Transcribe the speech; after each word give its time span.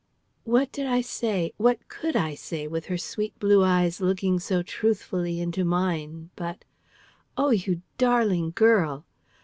What 0.45 0.71
did 0.71 0.87
I 0.87 1.01
say 1.01 1.53
what 1.57 1.87
could 1.87 2.15
I 2.15 2.33
say, 2.33 2.65
with 2.67 2.87
her 2.87 2.97
sweet 2.97 3.37
blue 3.37 3.63
eyes 3.63 4.01
looking 4.01 4.39
so 4.39 4.63
truthfully 4.63 5.39
into 5.39 5.63
mine, 5.63 6.31
but 6.35 6.65
"Oh, 7.37 7.51
you 7.51 7.83
darling 7.99 8.51
girl!" 8.55 9.05